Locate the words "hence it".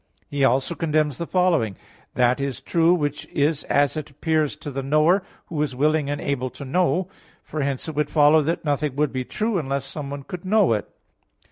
7.61-7.93